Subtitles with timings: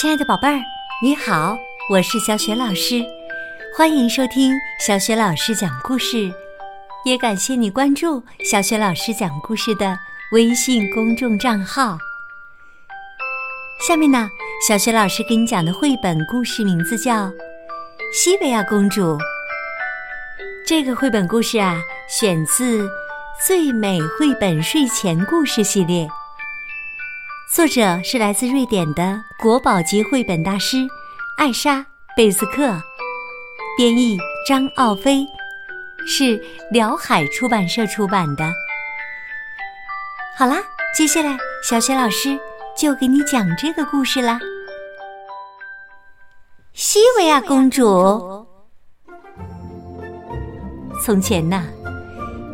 [0.00, 0.60] 亲爱的宝贝儿，
[1.02, 1.58] 你好，
[1.90, 3.04] 我是小雪老师，
[3.76, 4.52] 欢迎收听
[4.86, 6.32] 小雪老师讲故事，
[7.04, 9.98] 也感谢你关注小雪老师讲故事的
[10.30, 11.98] 微信公众账号。
[13.88, 14.28] 下面呢，
[14.68, 17.26] 小雪老师给你讲的绘本故事名字叫
[18.14, 19.02] 《西维亚公主》。
[20.64, 22.84] 这个绘本故事啊，选自
[23.44, 26.08] 《最美绘本睡前故事》系列。
[27.50, 30.86] 作者是来自瑞典的国宝级绘本大师
[31.38, 31.76] 艾莎·
[32.14, 32.78] 贝斯克，
[33.74, 35.26] 编译张奥飞，
[36.06, 36.38] 是
[36.70, 38.52] 辽海出版社出版的。
[40.36, 40.58] 好啦，
[40.94, 42.38] 接下来小雪老师
[42.76, 44.38] 就给你讲这个故事啦。
[46.74, 48.46] 西维亚公主，
[51.02, 51.64] 从前呐，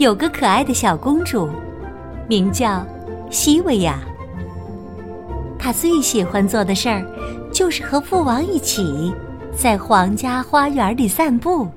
[0.00, 1.48] 有个可爱的小公主，
[2.28, 2.84] 名叫
[3.30, 4.00] 西维亚。
[5.70, 7.06] 她最喜欢做的事儿，
[7.52, 9.14] 就是和父王一起
[9.56, 11.68] 在皇家花园里散步。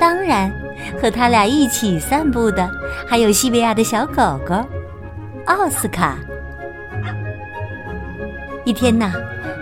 [0.00, 0.50] 当然，
[0.98, 2.70] 和他俩一起散步的
[3.06, 4.54] 还有西维亚的小狗狗
[5.44, 6.16] 奥斯卡。
[8.64, 9.12] 一天呐，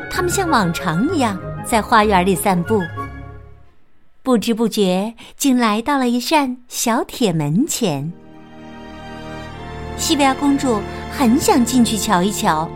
[0.08, 2.80] 他们像往常一样在花园里散步，
[4.22, 8.12] 不知不觉竟来到了一扇小铁门前。
[9.96, 10.78] 西维亚公主。
[11.16, 12.68] 很想进去瞧一瞧。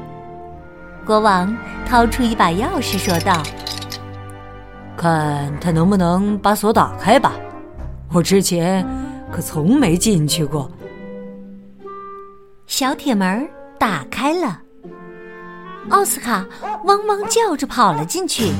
[1.04, 3.42] 国王掏出一把钥匙，说道
[4.96, 7.32] ：“看他能不能把锁打开吧，
[8.12, 8.86] 我之前
[9.32, 10.70] 可从没进去过。”
[12.66, 14.60] 小铁门打开了，
[15.88, 16.46] 奥斯卡
[16.84, 18.52] 汪汪叫着跑了进去，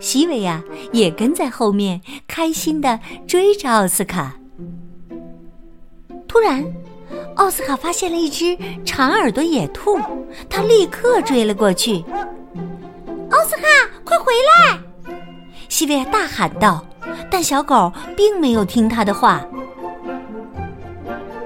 [0.00, 4.34] 西维亚也跟在后面，开心的追着奥斯卡。
[6.28, 6.64] 突然。
[7.40, 9.98] 奥斯卡发现了一只长耳朵野兔，
[10.50, 12.04] 他立刻追了过去。
[13.30, 13.62] 奥斯卡，
[14.04, 14.30] 快回
[14.68, 14.78] 来！
[15.66, 16.84] 西维亚大喊道。
[17.30, 19.40] 但小狗并没有听他的话。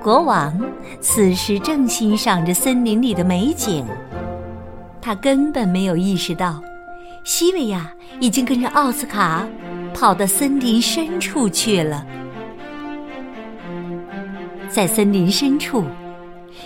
[0.03, 0.61] 国王
[1.01, 3.87] 此时正欣赏着森林里的美景，
[5.01, 6.61] 他根本没有意识到，
[7.23, 9.47] 西维亚已经跟着奥斯卡
[9.95, 12.05] 跑到森林深处去了。
[14.75, 15.85] 在森林深处，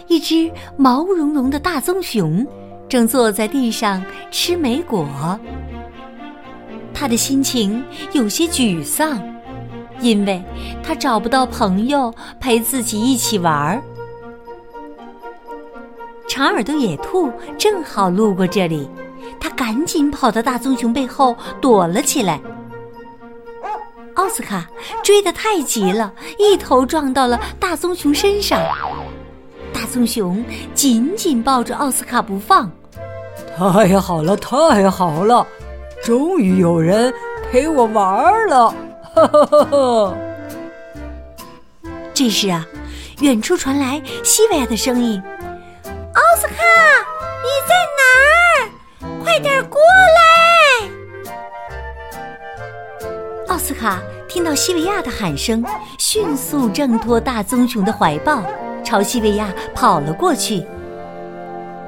[0.07, 2.47] 一只毛茸茸的大棕熊
[2.89, 5.07] 正坐在地上吃莓果。
[6.95, 9.21] 他的心情有些沮丧，
[10.01, 10.43] 因为
[10.83, 12.11] 他找不到朋友
[12.41, 13.83] 陪自己一起玩儿。
[16.27, 18.89] 长耳朵野兔正好路过这里，
[19.39, 22.41] 他赶紧跑到大棕熊背后躲了起来。
[24.29, 24.63] 奥斯卡
[25.03, 28.61] 追得太急了，一头撞到了大棕熊身上。
[29.73, 30.45] 大棕熊
[30.75, 32.71] 紧紧抱着奥斯卡不放。
[33.57, 35.47] 太好了，太好了，
[36.05, 37.11] 终于有人
[37.51, 38.69] 陪我玩了！
[39.15, 40.15] 哈哈哈哈。
[42.13, 42.67] 这时啊，
[43.21, 45.23] 远处传来西维亚的声音
[46.13, 49.25] ：“奥斯卡，你在哪儿？
[49.25, 50.29] 快点过来！”
[53.59, 55.65] 奥斯卡听到西维亚的喊声，
[55.99, 58.41] 迅速挣脱大棕熊的怀抱，
[58.85, 60.65] 朝西维亚跑了过去。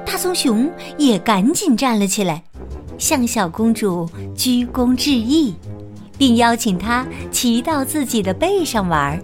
[0.05, 2.43] 大棕熊也赶紧站了起来，
[2.97, 4.05] 向小公主
[4.35, 5.55] 鞠躬致意，
[6.17, 9.17] 并邀请她骑到自己的背上玩。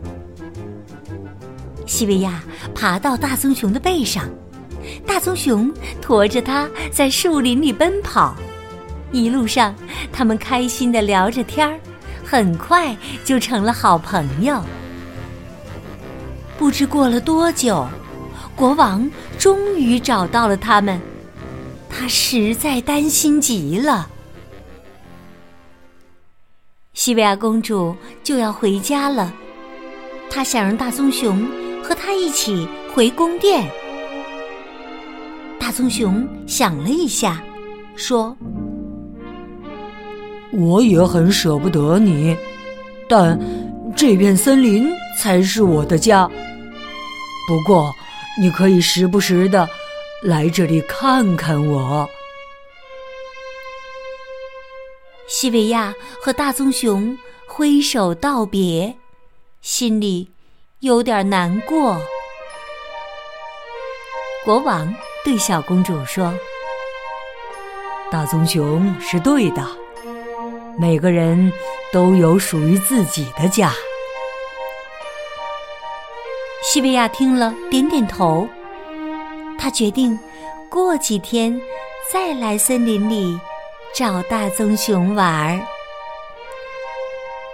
[1.86, 2.42] 西维亚
[2.74, 4.24] 爬到大棕熊的背上，
[5.06, 5.70] 大棕熊
[6.02, 8.34] 驮着它在树林里奔跑，
[9.12, 9.76] 一路上
[10.14, 11.78] 他们开心的聊着天儿。
[12.30, 12.94] 很快
[13.24, 14.62] 就成了好朋友。
[16.58, 17.88] 不知过了多久，
[18.54, 21.00] 国王终于找到了他们，
[21.90, 24.10] 他实在担心极了。
[26.94, 29.32] 西维亚公主就要回家了，
[30.30, 31.48] 她想让大棕熊
[31.82, 33.72] 和她一起回宫殿。
[35.58, 37.42] 大棕熊想了一下，
[37.96, 38.36] 说。
[40.52, 42.36] 我也很舍不得你，
[43.08, 43.40] 但
[43.96, 44.90] 这片森林
[45.20, 46.28] 才是我的家。
[47.48, 47.94] 不过，
[48.40, 49.68] 你可以时不时的
[50.24, 52.10] 来这里看看我。
[55.28, 58.96] 西维亚和大棕熊挥手道别，
[59.62, 60.30] 心里
[60.80, 62.00] 有点难过。
[64.46, 64.94] 国王
[65.26, 66.34] 对小公主说
[68.10, 69.68] ：“大棕熊是对的。”
[70.80, 71.52] 每个人
[71.92, 73.74] 都有属于自己的家。
[76.62, 78.48] 西维亚听了，点点头。
[79.58, 80.18] 他决定
[80.70, 81.60] 过几天
[82.12, 83.40] 再来森林里
[83.92, 85.60] 找大棕熊玩儿。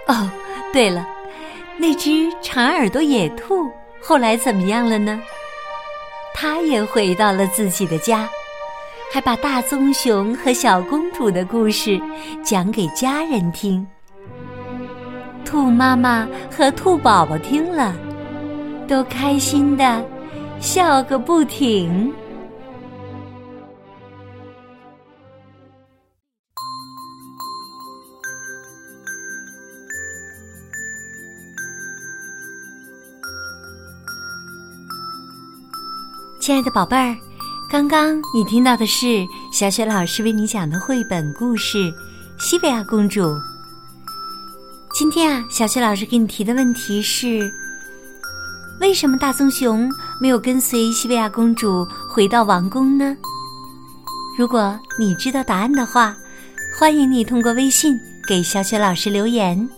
[0.06, 0.30] 哦，
[0.70, 1.08] 对了，
[1.78, 2.10] 那只
[2.42, 3.72] 长耳朵野兔
[4.02, 5.18] 后来怎么样了呢？
[6.34, 8.28] 它也回到了自己的家，
[9.14, 12.00] 还把大棕熊和小公主的故事
[12.44, 13.86] 讲给家人听。
[15.44, 17.94] 兔妈妈和兔宝宝听了，
[18.88, 20.04] 都开心的
[20.58, 22.12] 笑个不停。
[36.40, 37.16] 亲爱的宝贝儿，
[37.74, 41.78] 刚刚你听到的是小雪老师为你讲的绘本故事
[42.38, 43.22] 《西维亚公主》。
[44.96, 47.52] 今天啊，小雪老师给你提的问题是：
[48.80, 49.90] 为什么大棕熊
[50.20, 53.16] 没有跟随西维亚公主回到王宫呢？
[54.38, 56.14] 如果你知道答案的话，
[56.78, 57.98] 欢迎你通过微信
[58.28, 59.68] 给小雪老师留言。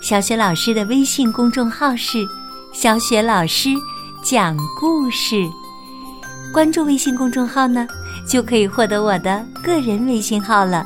[0.00, 2.24] 小雪老师的微信公众号是
[2.72, 3.70] “小雪老师
[4.22, 5.44] 讲故事”。
[6.52, 7.88] 关注微信公众号呢，
[8.28, 10.84] 就可以获得我的个人微信号了。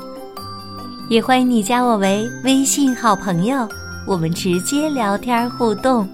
[1.08, 3.68] 也欢迎你加我为微信好朋友，
[4.06, 6.08] 我们直接聊天互动。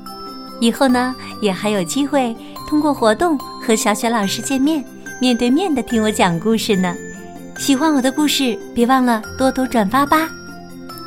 [0.58, 2.34] 以后呢，也还有机会
[2.66, 4.82] 通过活动和小雪老师见面，
[5.20, 6.94] 面对面的听我讲故事呢。
[7.58, 10.30] 喜欢我的故事，别忘了多多转发吧。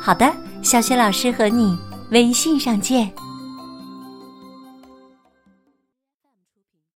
[0.00, 0.32] 好的，
[0.62, 1.76] 小雪老师和你
[2.10, 3.10] 微信上见。